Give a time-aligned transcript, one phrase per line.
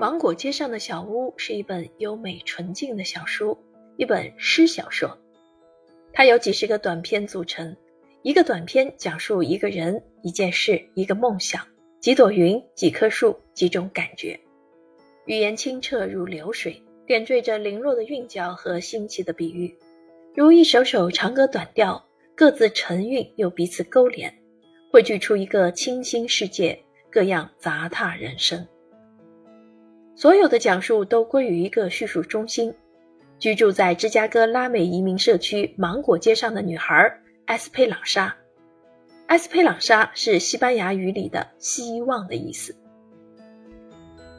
[0.00, 3.58] 芒果街上的小屋是一本优美纯净的小书，
[3.98, 5.18] 一本诗小说。
[6.10, 7.76] 它由几十个短篇组成，
[8.22, 11.62] 一个短篇讲述一个人、一件事、一个梦想、
[12.00, 14.40] 几朵云、几棵树、几种感觉。
[15.26, 19.76] 语言清澈如流水，点缀着零落的韵脚和新奇的比喻，
[20.34, 22.02] 如一首首长歌短调，
[22.34, 24.34] 各自沉韵又彼此勾连，
[24.90, 28.66] 汇聚出一个清新世界，各样杂沓人生。
[30.14, 32.74] 所有的讲述都归于一个叙述中心：
[33.38, 38.36] 居住在芝加哥拉美移民社区芒果街上的女孩埃斯佩朗莎。
[39.28, 42.76] 埃斯佩朗莎是西班牙语里的“希望”的意思。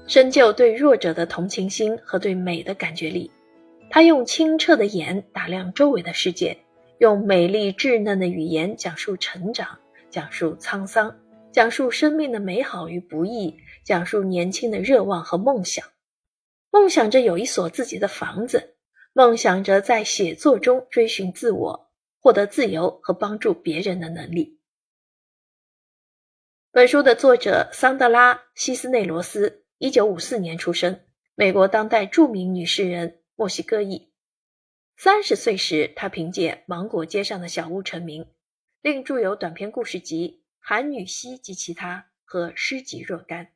[0.06, 3.32] 深究对弱者的同情心和对美的感觉力，
[3.90, 6.58] 她用清澈的眼打量周围的世界，
[6.98, 11.16] 用美丽稚嫩的语言讲述成长，讲述沧桑，
[11.52, 13.60] 讲述生命的美好与不易。
[13.84, 15.86] 讲述年轻的热望和梦想，
[16.70, 18.76] 梦想着有一所自己的房子，
[19.12, 24.60] 梦想着在写作中追寻自我，获得自由和帮助别人的能力。
[26.72, 31.02] 本书的作者桑德拉·西斯内罗斯，一九五四年出生，
[31.34, 34.14] 美国当代著名女诗人，墨西哥裔。
[34.96, 38.28] 三十岁时，她凭借《芒果街上的小屋》成名，
[38.84, 43.52] 另著有短篇故事集《韩女溪及其他》和诗集若干。